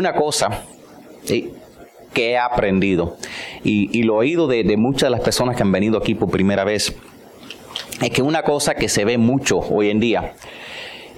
[0.00, 0.64] una cosa
[2.12, 3.16] que he aprendido
[3.62, 6.64] y, lo he oído de, muchas de las personas que han venido aquí por primera
[6.64, 6.94] vez,
[8.00, 10.32] es que una cosa que se ve mucho hoy en día,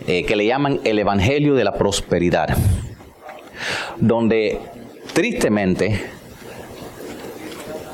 [0.08, 2.56] eh, que le llaman el Evangelio de la Prosperidad,
[3.98, 4.58] donde
[5.12, 6.02] tristemente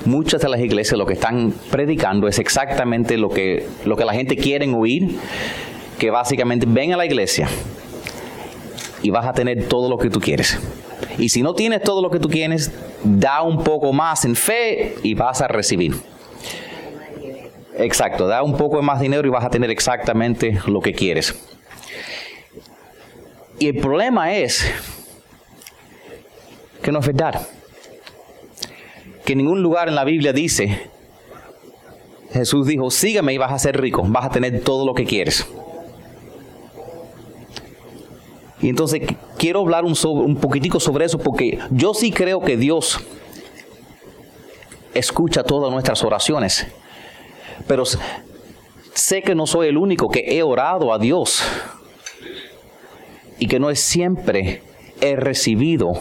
[0.07, 4.15] muchas de las iglesias lo que están predicando es exactamente lo que, lo que la
[4.15, 5.19] gente quiere oír,
[5.99, 7.47] que básicamente ven a la iglesia
[9.03, 10.59] y vas a tener todo lo que tú quieres.
[11.19, 12.73] Y si no tienes todo lo que tú quieres,
[13.05, 15.95] da un poco más en fe y vas a recibir.
[17.77, 21.35] Exacto, da un poco más dinero y vas a tener exactamente lo que quieres.
[23.59, 24.69] Y el problema es
[26.83, 27.47] que no es verdad.
[29.25, 30.89] Que en ningún lugar en la Biblia dice,
[32.33, 35.47] Jesús dijo, sígame y vas a ser rico, vas a tener todo lo que quieres.
[38.61, 39.03] Y entonces
[39.37, 43.01] quiero hablar un, un poquitico sobre eso porque yo sí creo que Dios
[44.95, 46.67] escucha todas nuestras oraciones.
[47.67, 47.85] Pero
[48.95, 51.43] sé que no soy el único que he orado a Dios
[53.39, 54.63] y que no es siempre
[55.01, 55.93] he recibido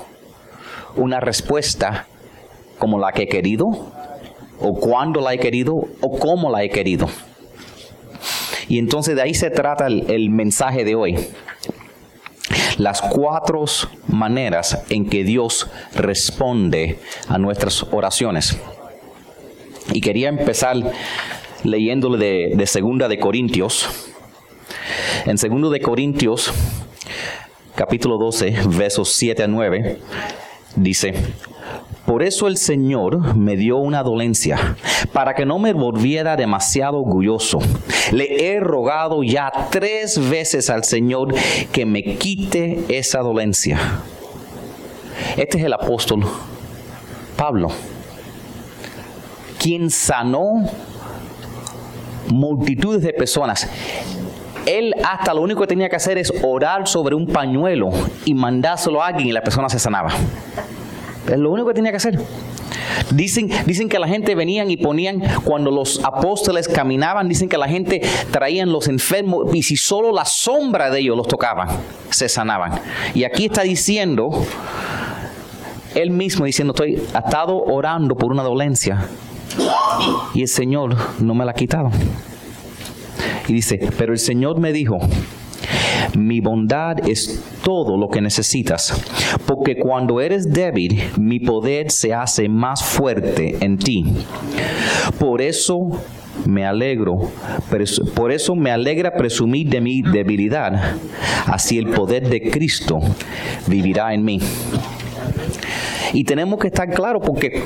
[0.95, 2.07] una respuesta
[2.79, 3.65] como la que he querido,
[4.59, 7.07] o cuando la he querido, o cómo la he querido.
[8.67, 11.15] Y entonces de ahí se trata el mensaje de hoy
[12.77, 13.65] las cuatro
[14.07, 18.57] maneras en que Dios responde a nuestras oraciones.
[19.93, 20.75] Y quería empezar
[21.63, 23.89] leyéndole de, de Segunda de Corintios.
[25.25, 26.53] En Segundo de Corintios,
[27.75, 29.99] capítulo 12, versos 7 a 9,
[30.75, 31.13] dice,
[32.17, 34.75] por eso el Señor me dio una dolencia,
[35.13, 37.59] para que no me volviera demasiado orgulloso.
[38.11, 41.35] Le he rogado ya tres veces al Señor
[41.71, 43.77] que me quite esa dolencia.
[45.37, 46.25] Este es el apóstol
[47.35, 47.69] Pablo,
[49.59, 50.67] quien sanó
[52.33, 53.69] multitudes de personas.
[54.65, 57.91] Él hasta lo único que tenía que hacer es orar sobre un pañuelo
[58.25, 60.09] y mandárselo a alguien y la persona se sanaba.
[61.27, 62.19] Es lo único que tenía que hacer.
[63.11, 67.67] Dicen, dicen que la gente venían y ponían, cuando los apóstoles caminaban, dicen que la
[67.67, 68.01] gente
[68.31, 71.69] traían los enfermos y si solo la sombra de ellos los tocaban,
[72.09, 72.79] se sanaban.
[73.13, 74.29] Y aquí está diciendo,
[75.95, 79.07] él mismo diciendo, estoy estado orando por una dolencia
[80.33, 81.89] y el Señor no me la ha quitado.
[83.47, 84.97] Y dice, pero el Señor me dijo,
[86.15, 88.93] mi bondad es todo lo que necesitas,
[89.45, 94.05] porque cuando eres débil, mi poder se hace más fuerte en ti.
[95.19, 95.79] Por eso
[96.45, 97.17] me alegro,
[98.15, 100.97] por eso me alegra presumir de mi debilidad,
[101.45, 102.99] así el poder de Cristo
[103.67, 104.39] vivirá en mí.
[106.13, 107.63] Y tenemos que estar claros porque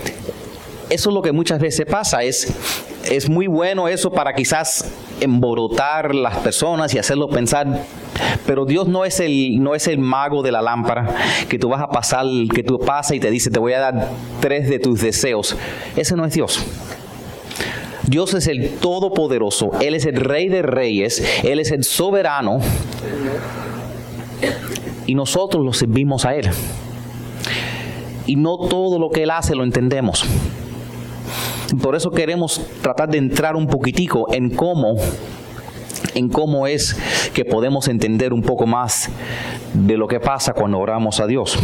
[0.89, 2.53] eso es lo que muchas veces pasa, es,
[3.09, 4.91] es muy bueno eso para quizás
[5.21, 7.85] emborotar las personas y hacerlos pensar,
[8.45, 11.07] pero Dios no es el no es el mago de la lámpara
[11.49, 14.09] que tú vas a pasar, que tú pasas y te dice, "Te voy a dar
[14.39, 15.55] tres de tus deseos."
[15.95, 16.63] Ese no es Dios.
[18.07, 22.59] Dios es el todopoderoso, él es el rey de reyes, él es el soberano
[25.05, 26.49] y nosotros lo servimos a él.
[28.25, 30.25] Y no todo lo que él hace lo entendemos.
[31.81, 34.95] Por eso queremos tratar de entrar un poquitico en cómo
[36.15, 36.97] en cómo es
[37.33, 39.09] que podemos entender un poco más
[39.73, 41.57] de lo que pasa cuando oramos a Dios.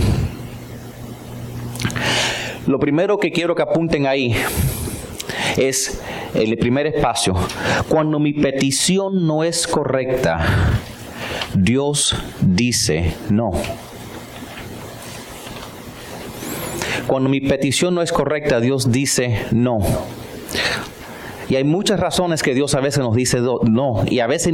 [2.68, 4.36] Lo primero que quiero que apunten ahí
[5.56, 6.02] es
[6.34, 7.34] el primer espacio.
[7.88, 10.46] Cuando mi petición no es correcta,
[11.54, 13.52] Dios dice no.
[17.08, 19.80] Cuando mi petición no es correcta, Dios dice no.
[21.50, 24.04] Y hay muchas razones que Dios a veces nos dice no.
[24.08, 24.54] Y a veces,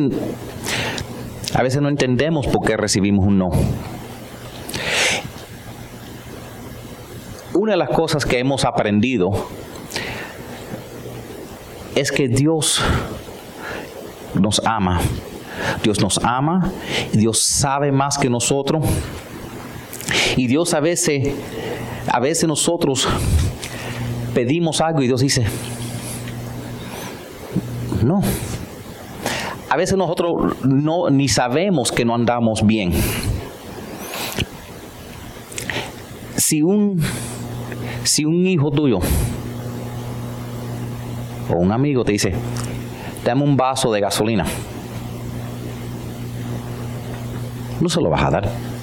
[1.54, 3.50] a veces no entendemos por qué recibimos un no.
[7.54, 9.32] Una de las cosas que hemos aprendido
[11.96, 12.82] es que Dios
[14.34, 15.00] nos ama.
[15.82, 16.72] Dios nos ama,
[17.14, 18.84] Dios sabe más que nosotros.
[20.36, 21.30] Y Dios a veces
[22.08, 23.08] a veces nosotros
[24.34, 25.46] pedimos algo y Dios dice,
[28.04, 28.22] no.
[29.70, 32.92] A veces nosotros no ni sabemos que no andamos bien.
[36.36, 37.02] Si un
[38.04, 39.00] si un hijo tuyo
[41.50, 42.34] o un amigo te dice,
[43.24, 44.46] dame un vaso de gasolina,
[47.80, 48.74] no se lo vas a dar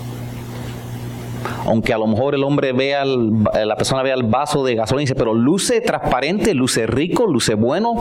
[1.67, 5.05] aunque a lo mejor el hombre vea, la persona vea el vaso de gasolina y
[5.05, 7.95] dice, pero luce transparente, luce rico, luce bueno.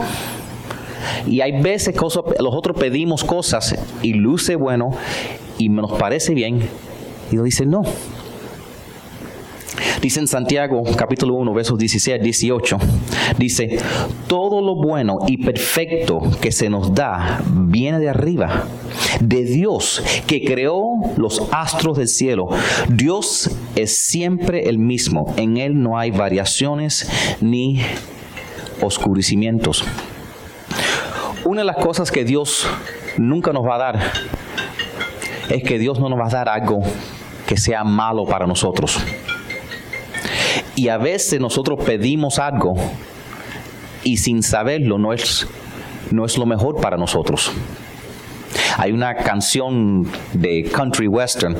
[1.26, 4.90] Y hay veces que los otros pedimos cosas y luce bueno
[5.58, 6.60] y nos parece bien.
[7.28, 7.82] Y Dios dice, no,
[10.00, 12.78] Dice en Santiago capítulo 1 versos 16 18,
[13.36, 13.78] dice,
[14.28, 18.64] todo lo bueno y perfecto que se nos da viene de arriba,
[19.20, 22.48] de Dios que creó los astros del cielo.
[22.88, 27.06] Dios es siempre el mismo, en Él no hay variaciones
[27.42, 27.82] ni
[28.80, 29.84] oscurecimientos.
[31.44, 32.66] Una de las cosas que Dios
[33.16, 34.12] nunca nos va a dar
[35.48, 36.80] es que Dios no nos va a dar algo
[37.46, 38.98] que sea malo para nosotros.
[40.76, 42.74] Y a veces nosotros pedimos algo
[44.04, 45.46] y sin saberlo no es,
[46.10, 47.50] no es lo mejor para nosotros.
[48.76, 51.56] Hay una canción de country western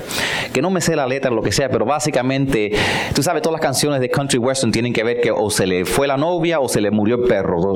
[0.52, 2.72] que no me sé la letra o lo que sea, pero básicamente,
[3.14, 5.84] tú sabes, todas las canciones de country western tienen que ver que o se le
[5.84, 7.74] fue la novia o se le murió el perro.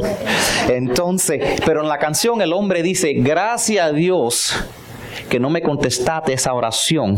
[0.69, 4.57] Entonces, pero en la canción el hombre dice, gracias a Dios
[5.29, 7.17] que no me contestaste esa oración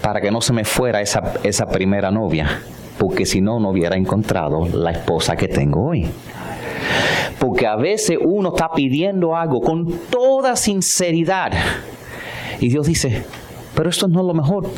[0.00, 2.62] para que no se me fuera esa, esa primera novia,
[2.98, 6.06] porque si no, no hubiera encontrado la esposa que tengo hoy.
[7.38, 11.52] Porque a veces uno está pidiendo algo con toda sinceridad
[12.60, 13.24] y Dios dice,
[13.74, 14.68] pero esto no es lo mejor.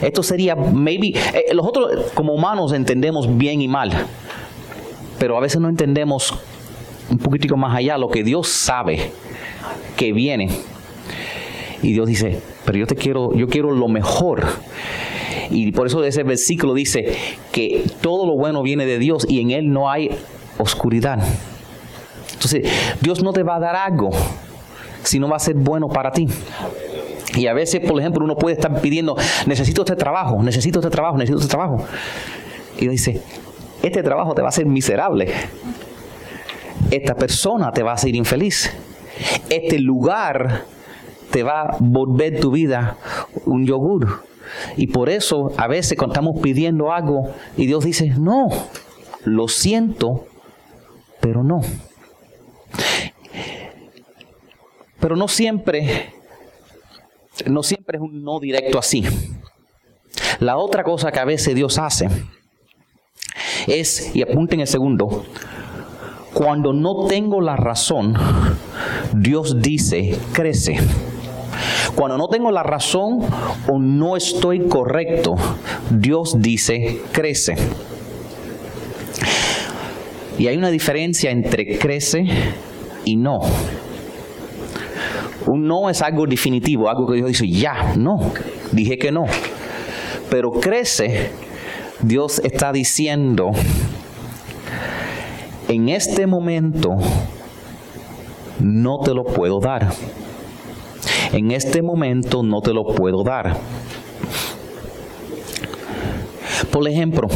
[0.00, 3.90] Esto sería, maybe, eh, los otros como humanos entendemos bien y mal,
[5.18, 6.34] pero a veces no entendemos
[7.10, 9.12] un poquitico más allá lo que Dios sabe
[9.96, 10.48] que viene.
[11.82, 14.46] Y Dios dice, pero yo te quiero, yo quiero lo mejor.
[15.50, 17.16] Y por eso ese versículo dice
[17.52, 20.10] que todo lo bueno viene de Dios y en Él no hay
[20.58, 21.18] oscuridad.
[22.32, 22.70] Entonces,
[23.00, 24.10] Dios no te va a dar algo
[25.02, 26.26] si no va a ser bueno para ti.
[27.36, 29.16] Y a veces, por ejemplo, uno puede estar pidiendo,
[29.46, 31.84] necesito este trabajo, necesito este trabajo, necesito este trabajo.
[32.78, 33.22] Y dice,
[33.82, 35.32] este trabajo te va a hacer miserable.
[36.90, 38.72] Esta persona te va a hacer infeliz.
[39.48, 40.64] Este lugar
[41.30, 42.96] te va a volver tu vida
[43.46, 44.24] un yogur.
[44.76, 48.48] Y por eso a veces cuando estamos pidiendo algo y Dios dice, no,
[49.24, 50.26] lo siento,
[51.20, 51.60] pero no.
[54.98, 56.12] Pero no siempre,
[57.46, 59.04] no siempre es un no directo así.
[60.40, 62.08] La otra cosa que a veces Dios hace
[63.66, 65.24] es, y apunten el segundo,
[66.32, 68.14] cuando no tengo la razón,
[69.12, 70.78] Dios dice, crece.
[71.94, 73.20] Cuando no tengo la razón
[73.68, 75.34] o no estoy correcto,
[75.90, 77.56] Dios dice, crece.
[80.38, 82.24] Y hay una diferencia entre crece
[83.04, 83.40] y no.
[85.52, 88.32] Un no es algo definitivo, algo que Dios dice, ya, no,
[88.72, 89.24] dije que no.
[90.30, 91.30] Pero crece,
[92.02, 93.50] Dios está diciendo,
[95.68, 96.90] en este momento
[98.60, 99.88] no te lo puedo dar
[101.32, 103.56] en este momento no te lo puedo dar.
[106.70, 107.28] Por ejemplo,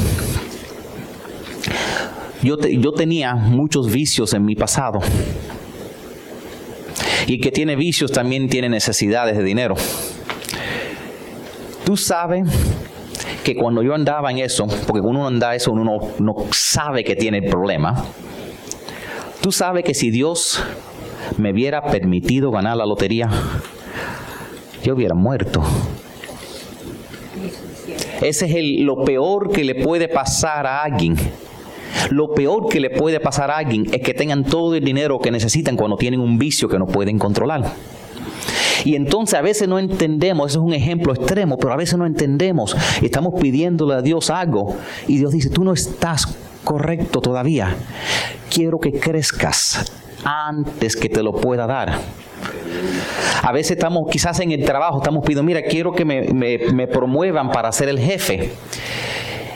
[2.43, 5.01] yo, yo tenía muchos vicios en mi pasado.
[7.27, 9.75] Y que tiene vicios también tiene necesidades de dinero.
[11.85, 12.49] Tú sabes
[13.45, 17.15] que cuando yo andaba en eso, porque cuando uno anda eso, uno no sabe que
[17.15, 18.05] tiene el problema.
[19.43, 20.63] Tú sabes que si Dios
[21.37, 23.29] me hubiera permitido ganar la lotería,
[24.83, 25.63] yo hubiera muerto.
[28.23, 31.17] Ese es el, lo peor que le puede pasar a alguien.
[32.11, 35.31] Lo peor que le puede pasar a alguien es que tengan todo el dinero que
[35.31, 37.75] necesitan cuando tienen un vicio que no pueden controlar.
[38.85, 42.07] Y entonces a veces no entendemos, eso es un ejemplo extremo, pero a veces no
[42.07, 42.77] entendemos.
[43.03, 44.77] Estamos pidiéndole a Dios algo
[45.09, 46.27] y Dios dice, tú no estás
[46.65, 47.75] correcto todavía.
[48.51, 49.93] Quiero que crezcas
[50.25, 51.99] antes que te lo pueda dar.
[53.43, 57.71] A veces estamos quizás en el trabajo, estamos pidiendo, mira, quiero que me, promuevan para
[57.73, 58.53] ser el jefe.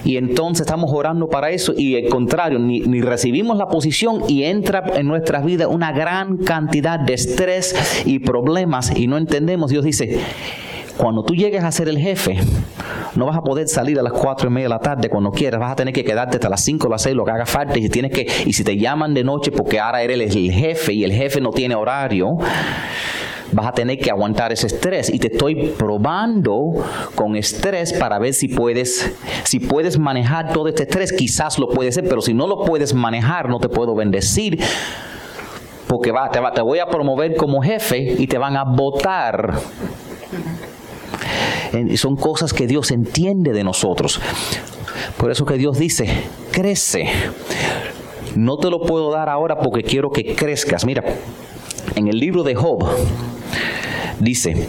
[0.09, 4.45] Y entonces estamos orando para eso y al contrario, ni, ni, recibimos la posición y
[4.45, 9.71] entra en nuestras vidas una gran cantidad de estrés y problemas y no entendemos.
[9.71, 10.19] Dios dice,
[10.97, 12.39] cuando tú llegues a ser el jefe,
[13.17, 15.61] no vas a poder salir a las cuatro y media de la tarde cuando quieras,
[15.61, 17.79] vas a tener que quedarte hasta las cinco o las seis, lo que haga falta.
[17.79, 20.95] Y si, tienes que, y si te llaman de noche porque ahora eres el jefe
[20.95, 22.39] y el jefe no tiene horario,
[23.53, 26.73] vas a tener que aguantar ese estrés y te estoy probando
[27.15, 29.11] con estrés para ver si puedes
[29.45, 32.95] si puedes manejar todo este estrés quizás lo puedes hacer pero si no lo puedes
[32.95, 34.59] manejar no te puedo bendecir
[35.87, 39.55] porque te, va, te voy a promover como jefe y te van a votar
[41.97, 44.21] son cosas que Dios entiende de nosotros.
[45.17, 47.09] Por eso que Dios dice, crece.
[48.37, 50.85] No te lo puedo dar ahora porque quiero que crezcas.
[50.85, 51.05] Mira,
[51.95, 52.89] en el libro de Job
[54.21, 54.69] dice,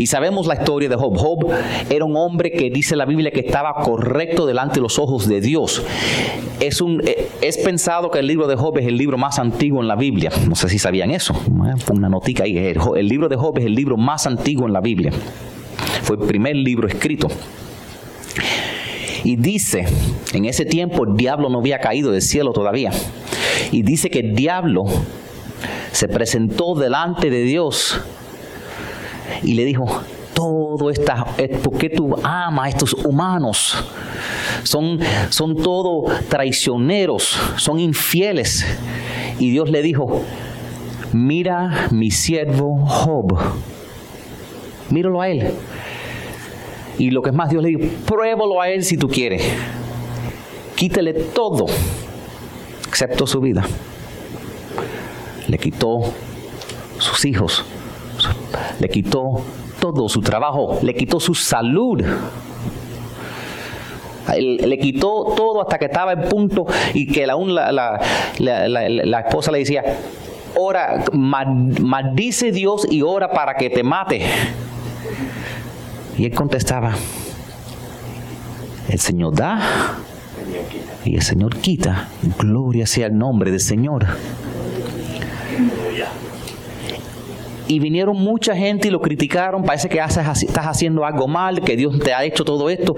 [0.00, 1.14] y sabemos la historia de Job.
[1.14, 1.52] Job
[1.90, 5.42] era un hombre que dice la Biblia que estaba correcto delante de los ojos de
[5.42, 5.82] Dios.
[6.58, 9.82] Es, un, eh, es pensado que el libro de Job es el libro más antiguo
[9.82, 10.30] en la Biblia.
[10.48, 11.34] No sé si sabían eso.
[11.92, 12.56] Una notica ahí.
[12.56, 15.12] El libro de Job es el libro más antiguo en la Biblia.
[16.02, 17.28] Fue el primer libro escrito.
[19.22, 19.84] Y dice,
[20.32, 22.90] en ese tiempo el diablo no había caído del cielo todavía.
[23.70, 24.84] Y dice que el diablo
[25.92, 28.00] se presentó delante de Dios
[29.42, 30.02] y le dijo,
[30.34, 31.26] todo esta,
[31.62, 33.84] ¿por qué tú amas a estos humanos?
[34.62, 38.66] Son, son todo traicioneros, son infieles.
[39.38, 40.22] Y Dios le dijo,
[41.12, 43.38] mira mi siervo Job,
[44.90, 45.50] míralo a él.
[46.98, 49.42] Y lo que es más, Dios le dijo, pruébalo a él si tú quieres.
[50.74, 51.66] Quítele todo,
[52.88, 53.64] excepto su vida.
[55.50, 56.00] Le quitó
[56.98, 57.64] sus hijos,
[58.78, 59.42] le quitó
[59.80, 62.04] todo su trabajo, le quitó su salud.
[64.38, 66.64] Le quitó todo hasta que estaba en punto
[66.94, 67.72] y que aún la,
[68.38, 69.82] la, esposa le decía,
[70.54, 74.22] ora, maldice Dios y ora para que te mate.
[76.16, 76.94] Y él contestaba,
[78.88, 79.96] el Señor da
[81.04, 82.08] y el Señor quita.
[82.38, 84.06] Gloria sea el nombre del Señor.
[87.70, 91.76] Y vinieron mucha gente y lo criticaron, parece que haces, estás haciendo algo mal, que
[91.76, 92.96] Dios te ha hecho todo esto,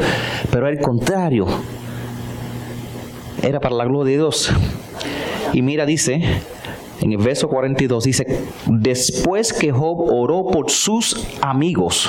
[0.50, 1.46] pero al contrario,
[3.42, 4.50] era para la gloria de Dios.
[5.52, 6.22] Y mira, dice,
[7.02, 8.26] en el verso 42, dice,
[8.66, 12.08] después que Job oró por sus amigos,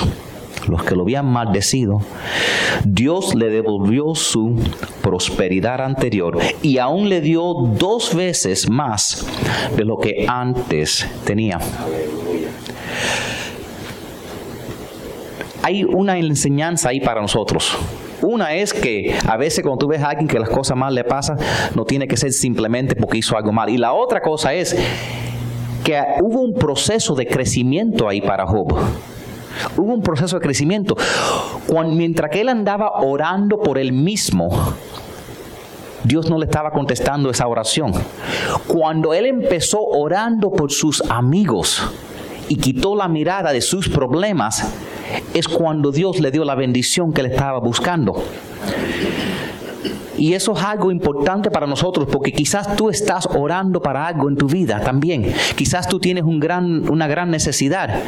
[0.68, 2.00] los que lo habían maldecido,
[2.84, 4.56] Dios le devolvió su
[5.02, 9.26] prosperidad anterior y aún le dio dos veces más
[9.76, 11.58] de lo que antes tenía.
[15.62, 17.76] Hay una enseñanza ahí para nosotros.
[18.20, 21.04] Una es que a veces cuando tú ves a alguien que las cosas mal le
[21.04, 21.38] pasan,
[21.74, 23.68] no tiene que ser simplemente porque hizo algo mal.
[23.70, 24.76] Y la otra cosa es
[25.84, 28.74] que hubo un proceso de crecimiento ahí para Job.
[29.76, 30.96] Hubo un proceso de crecimiento.
[31.92, 34.74] mientras que él andaba orando por él mismo,
[36.04, 37.92] Dios no le estaba contestando esa oración.
[38.66, 41.82] Cuando él empezó orando por sus amigos
[42.48, 44.66] y quitó la mirada de sus problemas,
[45.32, 48.22] es cuando Dios le dio la bendición que le estaba buscando.
[50.16, 54.36] Y eso es algo importante para nosotros porque quizás tú estás orando para algo en
[54.36, 55.34] tu vida también.
[55.56, 58.00] Quizás tú tienes una gran necesidad.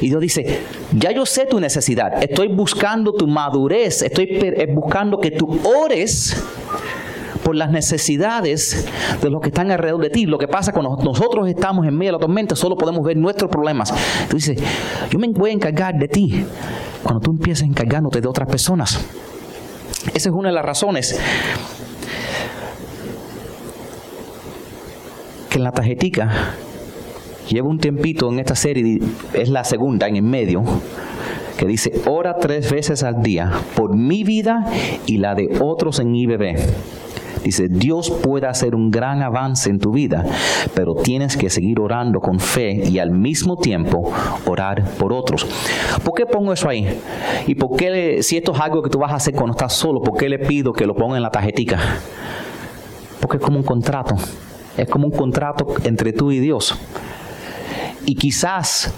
[0.00, 0.60] Y Dios dice,
[0.92, 2.22] ya yo sé tu necesidad.
[2.22, 4.02] Estoy buscando tu madurez.
[4.02, 6.42] Estoy eh, buscando que tú ores
[7.42, 8.86] por las necesidades
[9.22, 10.26] de los que están alrededor de ti.
[10.26, 13.50] Lo que pasa cuando nosotros estamos en medio de la tormenta, solo podemos ver nuestros
[13.50, 13.94] problemas.
[14.28, 14.60] Tú dices,
[15.10, 16.44] yo me voy a encargar de ti
[17.04, 19.00] cuando tú empiezas encargándote de otras personas.
[20.12, 21.20] Esa es una de las razones
[25.48, 26.56] que en la tarjetica
[27.48, 29.00] llevo un tiempito en esta serie,
[29.32, 30.62] es la segunda en el medio,
[31.56, 34.66] que dice, ora tres veces al día por mi vida
[35.06, 36.56] y la de otros en IBB.
[37.46, 40.24] Dice, Dios puede hacer un gran avance en tu vida,
[40.74, 44.12] pero tienes que seguir orando con fe y al mismo tiempo
[44.46, 45.46] orar por otros.
[46.02, 46.88] ¿Por qué pongo eso ahí?
[47.46, 50.00] ¿Y por qué, si esto es algo que tú vas a hacer cuando estás solo,
[50.02, 51.78] por qué le pido que lo ponga en la tarjetica?
[53.20, 54.16] Porque es como un contrato.
[54.76, 56.76] Es como un contrato entre tú y Dios.
[58.06, 58.92] Y quizás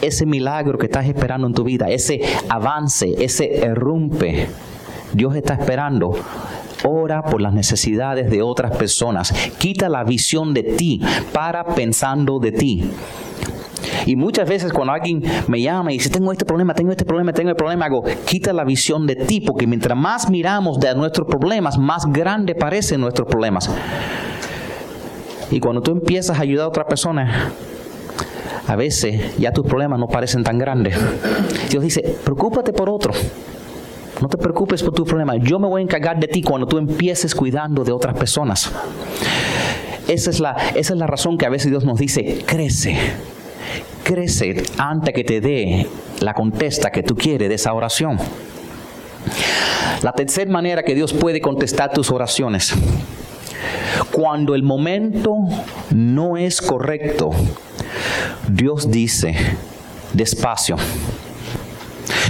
[0.00, 4.48] ese milagro que estás esperando en tu vida, ese avance, ese errumpe,
[5.12, 6.12] Dios está esperando
[6.84, 9.32] Ora por las necesidades de otras personas.
[9.58, 11.00] Quita la visión de ti
[11.32, 12.90] para pensando de ti.
[14.04, 17.32] Y muchas veces cuando alguien me llama y dice, tengo este problema, tengo este problema,
[17.32, 21.26] tengo el problema, hago, quita la visión de ti, porque mientras más miramos de nuestros
[21.26, 23.70] problemas, más grande parecen nuestros problemas.
[25.50, 27.52] Y cuando tú empiezas a ayudar a otra persona,
[28.66, 30.96] a veces ya tus problemas no parecen tan grandes.
[31.70, 33.12] Dios dice, preocúpate por otro.
[34.20, 35.36] No te preocupes por tu problema.
[35.36, 38.72] Yo me voy a encargar de ti cuando tú empieces cuidando de otras personas.
[40.08, 42.96] Esa es la, esa es la razón que a veces Dios nos dice, crece.
[44.02, 45.86] Crece antes que te dé
[46.20, 48.16] la contesta que tú quieres de esa oración.
[50.02, 52.72] La tercera manera que Dios puede contestar tus oraciones.
[54.10, 55.36] Cuando el momento
[55.90, 57.30] no es correcto,
[58.48, 59.34] Dios dice,
[60.12, 60.76] despacio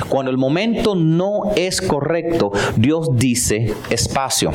[0.09, 4.51] Cuando el momento no es correcto, Dios dice espacio.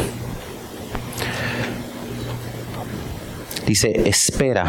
[3.65, 4.65] Dice, espera.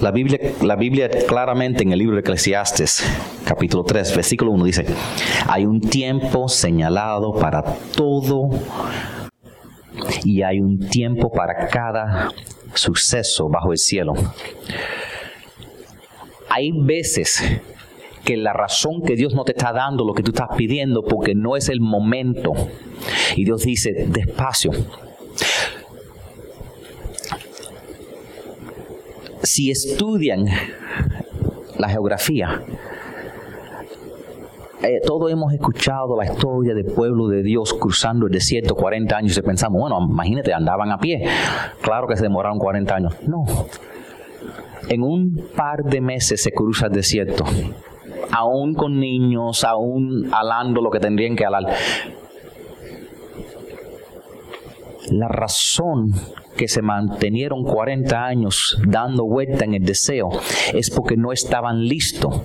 [0.00, 3.04] La Biblia, la Biblia claramente en el libro de Eclesiastes,
[3.44, 4.86] capítulo 3, versículo 1 dice,
[5.46, 7.62] hay un tiempo señalado para
[7.94, 8.48] todo
[10.24, 12.30] y hay un tiempo para cada
[12.72, 14.14] suceso bajo el cielo.
[16.48, 17.60] Hay veces
[18.24, 21.34] que la razón que Dios no te está dando lo que tú estás pidiendo porque
[21.34, 22.52] no es el momento.
[23.36, 24.70] Y Dios dice, despacio,
[29.50, 30.46] si estudian
[31.76, 32.62] la geografía,
[34.80, 39.36] eh, todos hemos escuchado la historia del pueblo de Dios cruzando el desierto 40 años
[39.36, 41.24] y pensamos, bueno, imagínate, andaban a pie.
[41.82, 43.16] Claro que se demoraron 40 años.
[43.26, 43.44] No.
[44.88, 47.44] En un par de meses se cruza el desierto.
[48.30, 51.64] Aún con niños, aún alando lo que tendrían que alar.
[55.08, 56.12] La razón
[56.56, 60.28] que se mantenieron 40 años dando vuelta en el deseo
[60.74, 62.42] es porque no estaban listos.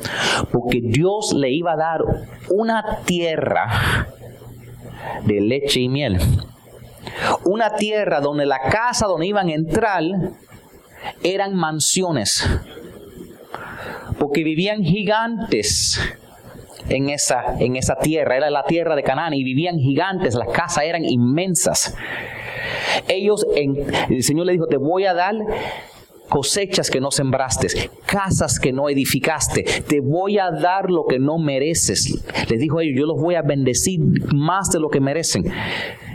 [0.51, 2.01] Porque Dios le iba a dar
[2.49, 4.07] una tierra
[5.25, 6.17] de leche y miel.
[7.43, 10.01] Una tierra donde la casa donde iban a entrar
[11.23, 12.47] eran mansiones.
[14.17, 15.99] Porque vivían gigantes
[16.89, 18.37] en esa, en esa tierra.
[18.37, 20.35] Era la tierra de Canaán y vivían gigantes.
[20.35, 21.95] Las casas eran inmensas.
[23.07, 25.35] Ellos, el Señor le dijo, te voy a dar
[26.29, 27.67] cosechas que no sembraste,
[28.05, 32.23] casas que no edificaste, te voy a dar lo que no mereces.
[32.49, 33.99] Les dijo a ellos, yo los voy a bendecir
[34.33, 35.45] más de lo que merecen.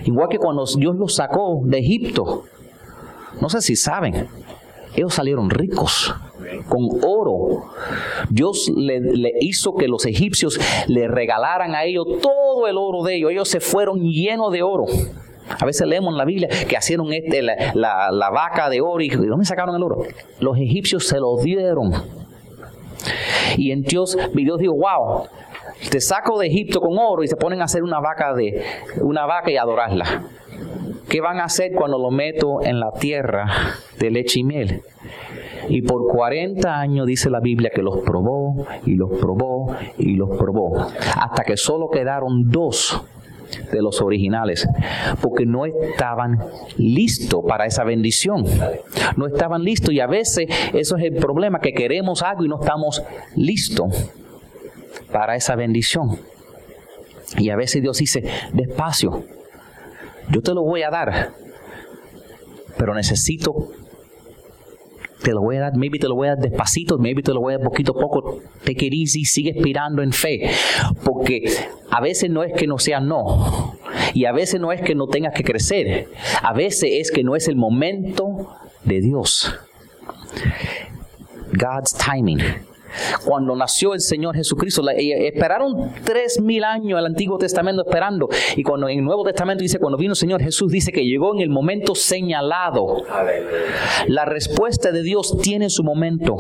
[0.05, 2.45] Igual que cuando Dios los sacó de Egipto.
[3.41, 4.29] No sé si saben,
[4.95, 6.13] ellos salieron ricos
[6.69, 7.71] con oro.
[8.29, 13.17] Dios le, le, hizo que los egipcios le regalaran a ellos todo el oro de
[13.17, 13.31] ellos.
[13.31, 14.87] Ellos se fueron llenos de oro.
[15.59, 19.27] A veces leemos en la Biblia que hicieron este, la, vaca de oro y ¿de
[19.27, 20.03] dónde sacaron el oro?
[20.39, 21.93] Los egipcios se lo dieron.
[23.57, 25.27] Y en Dios, Dios dijo, wow,
[25.91, 28.63] te saco de Egipto con oro y se ponen a hacer una vaca de
[29.01, 30.25] una vaca y adorarla.
[31.09, 33.47] ¿Qué van a hacer cuando lo meto en la tierra
[33.99, 34.83] de leche y miel?
[35.69, 40.37] Y por 40 años dice la Biblia que los probó y los probó y los
[40.37, 40.79] probó.
[40.79, 43.03] Hasta que solo quedaron dos
[43.73, 44.69] de los originales,
[45.21, 46.39] porque no estaban
[46.77, 48.45] listos para esa bendición.
[49.17, 52.61] No estaban listos y a veces eso es el problema, que queremos algo y no
[52.61, 53.03] estamos
[53.37, 54.11] listos
[55.13, 56.19] para esa bendición.
[57.39, 59.25] Y a veces Dios dice, despacio,
[60.31, 61.33] yo te lo voy a dar,
[62.77, 63.73] pero necesito
[65.23, 67.41] te lo voy a dar, maybe te lo voy a dar despacito, maybe te lo
[67.41, 70.51] voy a dar poquito a poco, take it easy, sigue esperando en fe,
[71.05, 71.45] porque
[71.91, 73.77] a veces no es que no sea no,
[74.15, 76.09] y a veces no es que no tengas que crecer,
[76.43, 78.49] a veces es que no es el momento
[78.85, 79.55] de Dios.
[81.53, 82.41] God's timing.
[83.25, 88.29] Cuando nació el Señor Jesucristo, eh, esperaron tres mil años el Antiguo Testamento esperando.
[88.57, 91.35] Y cuando en el Nuevo Testamento dice, cuando vino el Señor Jesús, dice que llegó
[91.35, 93.03] en el momento señalado.
[94.07, 96.37] La respuesta de Dios tiene su momento.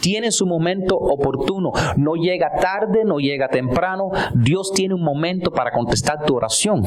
[0.00, 1.72] Tiene su momento oportuno.
[1.96, 4.10] No llega tarde, no llega temprano.
[4.34, 6.82] Dios tiene un momento para contestar tu oración.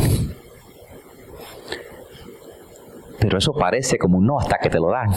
[3.20, 5.12] Pero eso parece como un no hasta que te lo dan.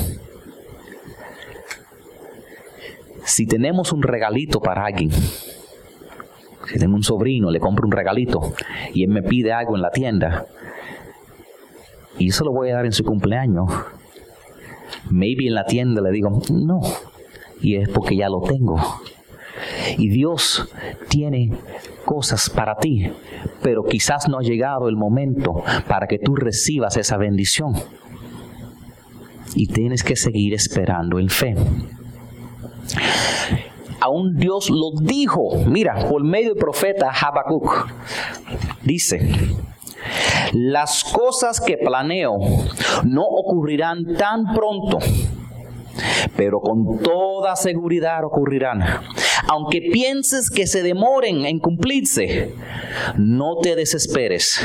[3.29, 8.55] Si tenemos un regalito para alguien, si tengo un sobrino, le compro un regalito
[8.95, 10.47] y él me pide algo en la tienda
[12.19, 13.71] y eso lo voy a dar en su cumpleaños,
[15.11, 16.81] maybe en la tienda le digo, no,
[17.61, 18.77] y es porque ya lo tengo.
[19.99, 20.67] Y Dios
[21.11, 21.53] tiene
[22.07, 23.13] cosas para ti,
[23.63, 27.75] pero quizás no ha llegado el momento para que tú recibas esa bendición.
[29.55, 31.55] Y tienes que seguir esperando en fe.
[34.01, 37.89] Aún Dios lo dijo, mira, por medio del profeta Habacuc.
[38.83, 39.21] Dice,
[40.53, 42.39] las cosas que planeo
[43.05, 44.99] no ocurrirán tan pronto,
[46.37, 48.83] pero con toda seguridad ocurrirán.
[49.49, 52.55] Aunque pienses que se demoren en cumplirse,
[53.17, 54.61] no te desesperes.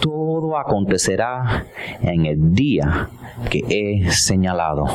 [0.00, 1.66] Todo acontecerá
[2.02, 3.08] en el día
[3.50, 4.86] que he señalado.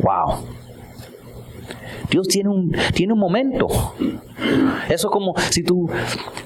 [0.00, 0.44] Wow.
[2.10, 3.66] Dios tiene un, tiene un momento.
[4.88, 5.90] Eso es como si tú,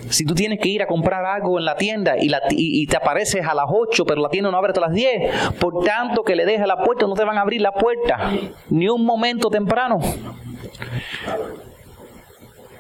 [0.09, 2.97] si tú tienes que ir a comprar algo en la tienda y, la, y, te
[2.97, 5.53] apareces a las 8, pero la tienda no abre hasta las 10.
[5.61, 8.33] Por tanto que le dejes la puerta, no te van a abrir la puerta.
[8.71, 10.01] Ni un momento temprano.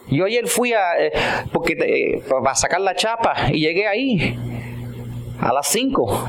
[0.08, 1.12] Yo ayer fui a, eh,
[1.52, 4.36] porque, eh, a sacar la chapa y llegué ahí
[5.40, 6.28] a las 5.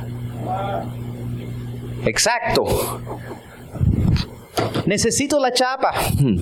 [2.06, 2.66] Exacto.
[4.86, 5.91] Necesito la chapa.
[6.19, 6.38] Hmm.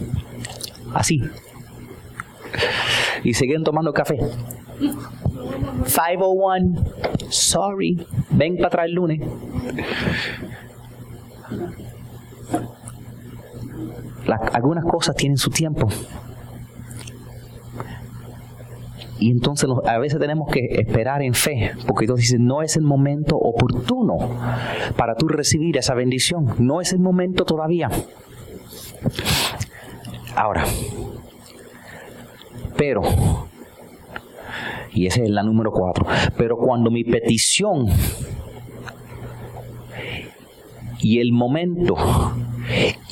[0.93, 1.21] Así.
[3.23, 4.19] Y siguen tomando café.
[4.79, 6.83] 501.
[7.29, 8.05] Sorry.
[8.31, 9.21] Ven para atrás el lunes.
[14.53, 15.87] algunas cosas tienen su tiempo.
[19.21, 22.81] Y entonces a veces tenemos que esperar en fe, porque Dios dice, no es el
[22.81, 24.17] momento oportuno
[24.97, 26.55] para tú recibir esa bendición.
[26.57, 27.87] No es el momento todavía.
[30.35, 30.63] Ahora,
[32.75, 33.03] pero,
[34.91, 37.85] y esa es la número cuatro, pero cuando mi petición
[40.99, 41.95] y el momento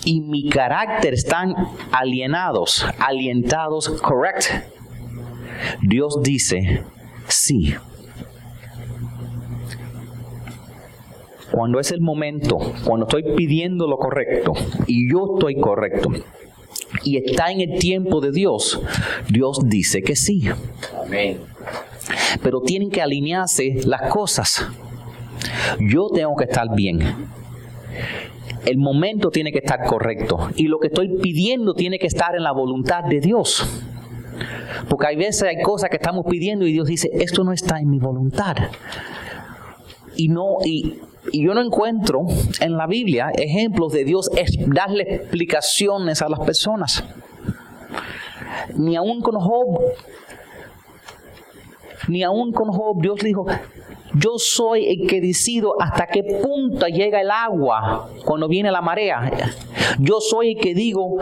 [0.05, 1.53] y mi carácter están
[1.91, 4.78] alienados, alientados, correct,
[5.81, 6.83] Dios dice
[7.27, 7.73] sí.
[11.51, 14.53] Cuando es el momento, cuando estoy pidiendo lo correcto
[14.85, 16.09] y yo estoy correcto
[17.03, 18.79] y está en el tiempo de Dios,
[19.29, 20.47] Dios dice que sí.
[22.43, 24.67] Pero tienen que alinearse las cosas.
[25.79, 26.99] Yo tengo que estar bien.
[28.65, 30.49] El momento tiene que estar correcto.
[30.55, 33.65] Y lo que estoy pidiendo tiene que estar en la voluntad de Dios.
[34.87, 37.89] Porque hay veces hay cosas que estamos pidiendo y Dios dice, esto no está en
[37.89, 38.55] mi voluntad.
[40.15, 40.99] Y no, y,
[41.33, 42.25] yo no encuentro
[42.59, 44.29] en la Biblia ejemplos de Dios
[44.67, 47.03] darle explicaciones a las personas.
[48.75, 49.79] Ni aún con Job.
[52.07, 53.45] Ni aún con Job Dios dijo,
[54.15, 59.31] yo soy el que decido hasta qué punto llega el agua cuando viene la marea.
[59.99, 61.17] Yo soy el que digo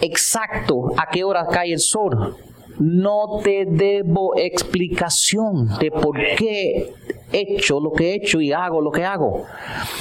[0.00, 2.36] exacto a qué hora cae el sol
[2.80, 6.94] no te debo explicación de por qué
[7.30, 9.44] he hecho lo que he hecho y hago lo que hago.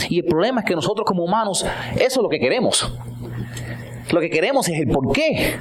[0.09, 1.65] Y el problema es que nosotros como humanos,
[1.95, 2.89] eso es lo que queremos.
[4.11, 5.57] Lo que queremos es el por qué.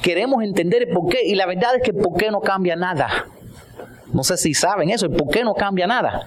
[0.00, 1.18] Queremos entender el por qué.
[1.24, 3.26] Y la verdad es que el por qué no cambia nada.
[4.12, 6.26] No sé si saben eso, el por qué no cambia nada.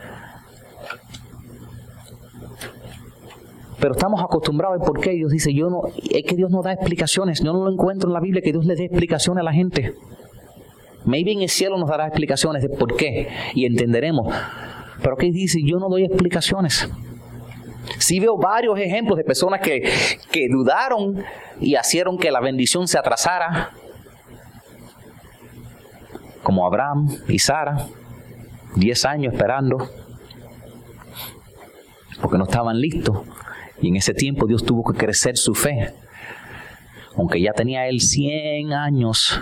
[3.81, 5.09] Pero estamos acostumbrados al por qué.
[5.09, 7.43] Dios dice, yo no, es que Dios no da explicaciones.
[7.43, 9.95] Yo no lo encuentro en la Biblia que Dios le dé explicaciones a la gente.
[11.03, 14.31] Maybe en el cielo nos dará explicaciones de por qué y entenderemos.
[15.01, 15.59] Pero ¿qué dice?
[15.65, 16.87] Yo no doy explicaciones.
[17.97, 19.81] Sí veo varios ejemplos de personas que,
[20.31, 21.23] que dudaron
[21.59, 23.71] y hicieron que la bendición se atrasara.
[26.43, 27.87] Como Abraham y Sara,
[28.75, 29.89] diez años esperando,
[32.21, 33.17] porque no estaban listos.
[33.81, 35.93] Y en ese tiempo Dios tuvo que crecer su fe.
[37.15, 39.41] Aunque ya tenía él 100 años,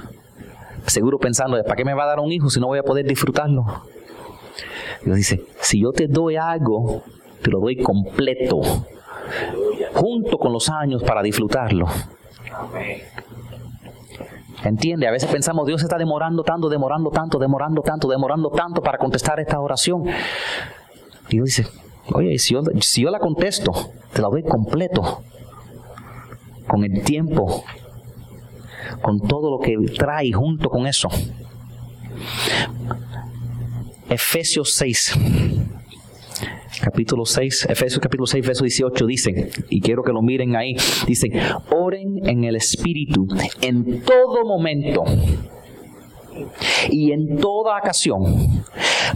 [0.87, 3.05] seguro pensando, ¿para qué me va a dar un hijo si no voy a poder
[3.05, 3.63] disfrutarlo?
[5.03, 7.03] Dios dice, si yo te doy algo,
[7.41, 8.59] te lo doy completo,
[9.93, 11.87] junto con los años para disfrutarlo.
[14.63, 15.07] ¿Entiende?
[15.07, 19.39] A veces pensamos, Dios está demorando tanto, demorando tanto, demorando tanto, demorando tanto para contestar
[19.39, 20.03] esta oración.
[21.29, 21.67] Dios dice,
[22.13, 23.71] Oye, si yo, la contesto,
[24.13, 25.21] te la doy completo,
[26.67, 27.63] con el tiempo,
[29.01, 31.09] con todo lo que trae junto con eso.
[34.09, 35.19] Efesios 6,
[36.81, 41.29] capítulo 6, Efesios capítulo 6, verso 18 dice, y quiero que lo miren ahí, dice,
[41.71, 43.27] oren en el Espíritu
[43.61, 45.03] en todo momento
[46.89, 48.63] y en toda ocasión.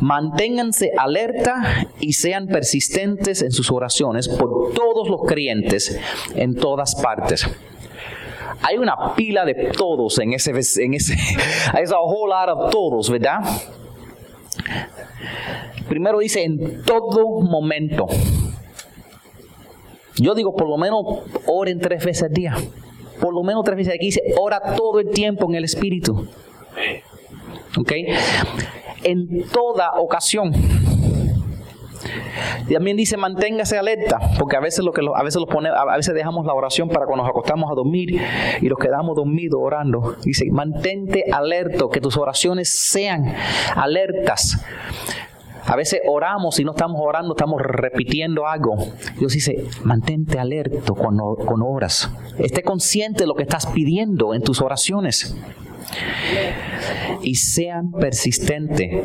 [0.01, 5.99] Manténganse alerta y sean persistentes en sus oraciones por todos los creyentes
[6.35, 7.47] en todas partes.
[8.61, 11.15] Hay una pila de todos en ese, en ese,
[11.73, 13.39] hay a whole lot of todos, ¿verdad?
[15.89, 18.07] Primero dice en todo momento.
[20.15, 21.03] Yo digo por lo menos
[21.47, 22.55] oren tres veces al día.
[23.19, 26.27] Por lo menos tres veces aquí dice ora todo el tiempo en el Espíritu.
[27.77, 27.91] ¿Ok?
[29.03, 30.53] En toda ocasión.
[32.71, 36.13] También dice manténgase alerta, porque a veces lo que a veces los pone, a veces
[36.13, 38.21] dejamos la oración para cuando nos acostamos a dormir
[38.61, 40.15] y nos quedamos dormidos orando.
[40.23, 43.33] Dice, mantente alerto, que tus oraciones sean
[43.75, 44.63] alertas.
[45.65, 48.75] A veces oramos y no estamos orando, estamos repitiendo algo.
[49.17, 52.11] Dios dice, mantente alerto cuando, cuando oras.
[52.37, 55.37] Esté consciente de lo que estás pidiendo en tus oraciones.
[57.21, 59.03] Y sean persistentes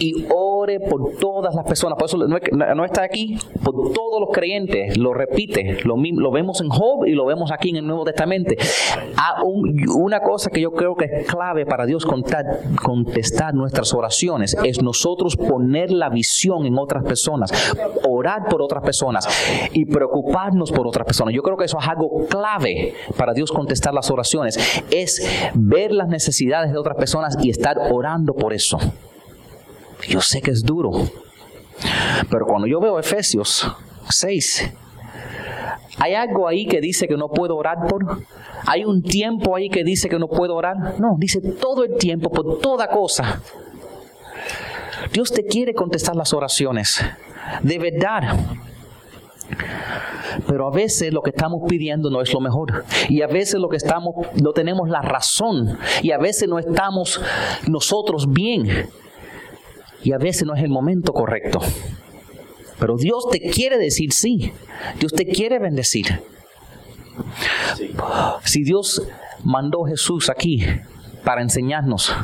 [0.00, 1.96] y ore por todas las personas.
[1.96, 4.96] Por eso no, está aquí, por todos los creyentes.
[4.96, 5.78] Lo repite.
[5.84, 8.54] Lo, lo vemos en Job y lo vemos aquí en el Nuevo Testamento.
[9.16, 14.82] Ah, una cosa que yo creo que es clave para Dios contestar nuestras oraciones es
[14.82, 17.52] nosotros poner la visión en otras personas,
[18.08, 19.28] orar por otras personas
[19.72, 21.34] y preocuparnos por otras personas.
[21.34, 24.58] Yo creo que eso es algo clave para Dios contestar las oraciones.
[24.90, 25.22] Es
[25.54, 28.78] ver las necesidades de otras personas y estar orando por eso.
[30.08, 30.90] Yo sé que es duro.
[32.30, 33.70] Pero cuando yo veo Efesios
[34.08, 34.70] 6,
[35.98, 38.22] ¿hay algo ahí que dice que no puedo orar por?
[38.66, 41.00] ¿Hay un tiempo ahí que dice que no puedo orar?
[41.00, 43.40] No, dice todo el tiempo, por toda cosa.
[45.12, 47.02] Dios te quiere contestar las oraciones,
[47.62, 48.38] de verdad.
[50.46, 52.84] Pero a veces lo que estamos pidiendo no es lo mejor.
[53.08, 55.78] Y a veces lo que estamos, no tenemos la razón.
[56.02, 57.20] Y a veces no estamos
[57.66, 58.88] nosotros bien
[60.02, 61.60] y a veces no es el momento correcto.
[62.78, 64.52] Pero Dios te quiere decir sí.
[64.98, 66.22] Dios te quiere bendecir.
[68.44, 69.06] Si Dios
[69.44, 70.64] mandó a Jesús aquí
[71.22, 72.14] para enseñarnos,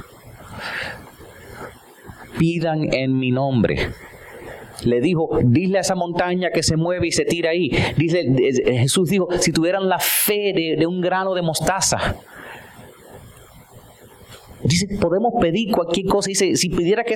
[2.38, 3.90] pidan en mi nombre.
[4.84, 7.70] Le dijo, dile a esa montaña que se mueve y se tira ahí.
[7.96, 12.16] Dice, eh, Jesús dijo, si tuvieran la fe de, de un grano de mostaza,
[14.66, 16.28] Dice, podemos pedir cualquier cosa.
[16.28, 17.14] Dice, si pidiera que,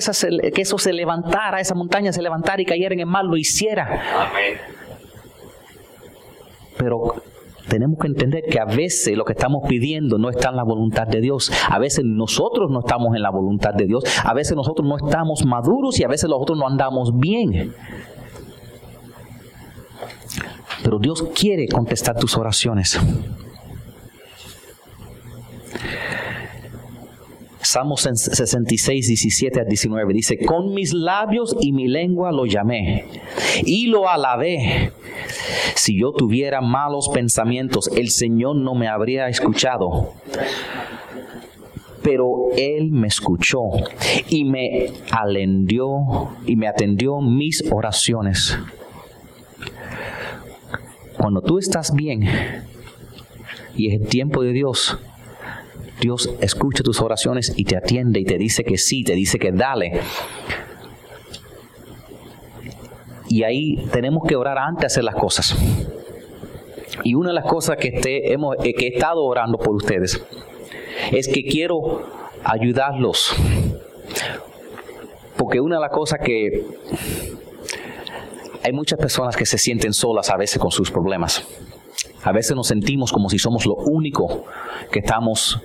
[0.53, 3.85] que eso se levantara, esa montaña se levantara y cayera en el mar, lo hiciera.
[3.85, 4.59] Amén.
[6.79, 7.15] Pero
[7.69, 11.07] tenemos que entender que a veces lo que estamos pidiendo no está en la voluntad
[11.07, 11.53] de Dios.
[11.69, 14.05] A veces nosotros no estamos en la voluntad de Dios.
[14.25, 17.75] A veces nosotros no estamos maduros y a veces nosotros no andamos bien.
[20.83, 22.99] Pero Dios quiere contestar tus oraciones.
[27.73, 33.05] Salmos 66, 17 a 19 dice, con mis labios y mi lengua lo llamé
[33.65, 34.91] y lo alabé.
[35.77, 40.15] Si yo tuviera malos pensamientos, el Señor no me habría escuchado.
[42.03, 43.61] Pero Él me escuchó
[44.29, 45.87] y me alendió
[46.47, 48.59] y me atendió mis oraciones.
[51.17, 52.25] Cuando tú estás bien
[53.77, 54.99] y es el tiempo de Dios,
[56.01, 59.53] Dios escucha tus oraciones y te atiende y te dice que sí, te dice que
[59.53, 60.01] dale.
[63.29, 65.57] Y ahí tenemos que orar antes de hacer las cosas.
[67.05, 68.01] Y una de las cosas que,
[68.33, 70.23] hemos, eh, que he estado orando por ustedes
[71.13, 72.03] es que quiero
[72.45, 73.35] ayudarlos.
[75.37, 76.65] Porque una de las cosas que
[78.63, 81.45] hay muchas personas que se sienten solas a veces con sus problemas.
[82.23, 84.45] A veces nos sentimos como si somos lo único
[84.91, 85.61] que estamos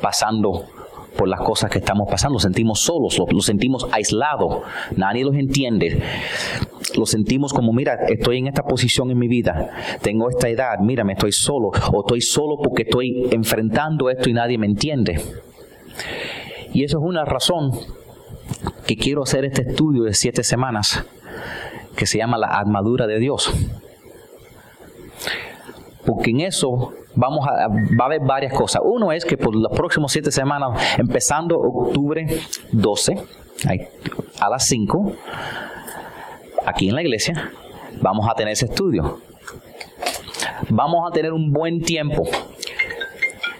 [0.00, 0.64] pasando
[1.16, 2.34] por las cosas que estamos pasando.
[2.34, 4.62] Lo sentimos solos, lo, sentimos aislados,
[4.96, 6.02] nadie los entiende.
[6.96, 9.70] Lo sentimos como, mira, estoy en esta posición en mi vida,
[10.02, 14.32] tengo esta edad, mira, me estoy solo, o estoy solo porque estoy enfrentando esto y
[14.32, 15.20] nadie me entiende.
[16.72, 17.70] Y eso es una razón
[18.86, 21.04] que quiero hacer este estudio de siete semanas
[21.96, 23.52] que se llama la armadura de Dios
[26.10, 28.82] porque en eso vamos a, va a haber varias cosas.
[28.84, 32.26] Uno es que por las próximas siete semanas, empezando octubre
[32.72, 33.16] 12,
[34.40, 35.12] a las 5,
[36.64, 37.52] aquí en la iglesia,
[38.00, 39.18] vamos a tener ese estudio.
[40.68, 42.22] Vamos a tener un buen tiempo.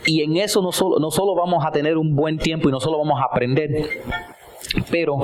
[0.07, 2.81] Y en eso no solo, no solo vamos a tener un buen tiempo y no
[2.81, 3.89] solo vamos a aprender,
[4.91, 5.19] pero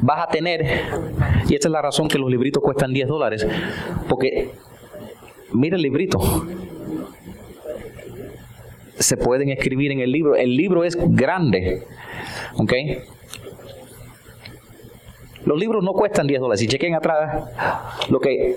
[0.00, 0.62] vas a tener,
[1.48, 3.46] y esta es la razón que los libritos cuestan 10 dólares,
[4.08, 4.52] porque
[5.54, 6.18] Mira el librito.
[8.98, 10.36] Se pueden escribir en el libro.
[10.36, 11.82] El libro es grande.
[12.56, 12.72] ¿Ok?
[15.44, 16.60] Los libros no cuestan 10 dólares.
[16.60, 17.44] Si chequen atrás,
[18.08, 18.56] lo que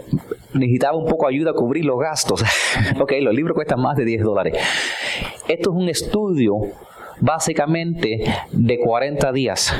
[0.53, 2.43] necesitaba un poco de ayuda a cubrir los gastos.
[2.99, 4.57] ok, los libros cuestan más de 10 dólares.
[5.47, 6.55] Esto es un estudio
[7.19, 9.73] básicamente de 40 días,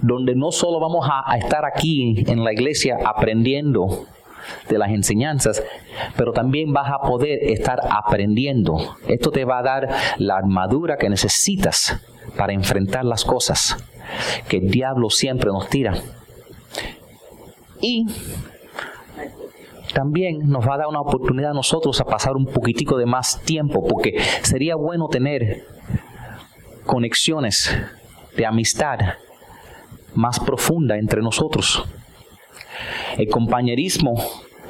[0.00, 4.06] donde no solo vamos a estar aquí en la iglesia aprendiendo
[4.68, 5.62] de las enseñanzas,
[6.16, 8.96] pero también vas a poder estar aprendiendo.
[9.08, 12.00] Esto te va a dar la armadura que necesitas
[12.36, 13.76] para enfrentar las cosas
[14.48, 15.94] que el diablo siempre nos tira.
[17.80, 18.06] Y
[19.92, 23.40] también nos va a dar una oportunidad a nosotros a pasar un poquitico de más
[23.42, 25.64] tiempo, porque sería bueno tener
[26.84, 27.70] conexiones
[28.36, 28.98] de amistad
[30.14, 31.84] más profunda entre nosotros.
[33.16, 34.14] El compañerismo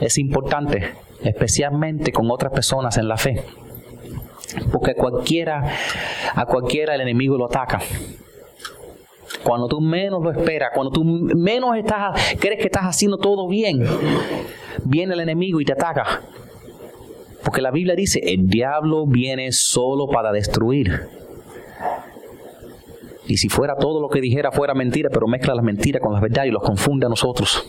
[0.01, 3.43] es importante, especialmente con otras personas en la fe.
[4.71, 5.65] Porque cualquiera,
[6.35, 7.81] a cualquiera el enemigo lo ataca.
[9.43, 13.85] Cuando tú menos lo esperas, cuando tú menos estás, crees que estás haciendo todo bien,
[14.85, 16.23] viene el enemigo y te ataca.
[17.43, 21.09] Porque la Biblia dice, el diablo viene solo para destruir.
[23.27, 26.23] Y si fuera todo lo que dijera fuera mentira, pero mezcla las mentiras con las
[26.23, 27.67] verdades y los confunde a nosotros.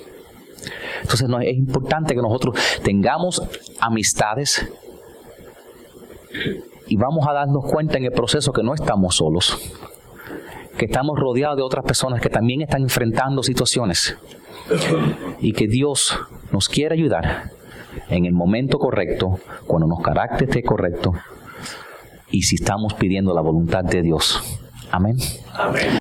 [1.05, 3.43] Entonces es importante que nosotros tengamos
[3.79, 4.67] amistades
[6.87, 9.55] y vamos a darnos cuenta en el proceso que no estamos solos,
[10.79, 14.17] que estamos rodeados de otras personas que también están enfrentando situaciones
[15.39, 16.17] y que Dios
[16.51, 17.51] nos quiere ayudar
[18.09, 21.13] en el momento correcto, cuando nuestro carácter esté correcto
[22.31, 24.41] y si estamos pidiendo la voluntad de Dios.
[24.91, 25.17] Amén.
[25.53, 25.99] Amén.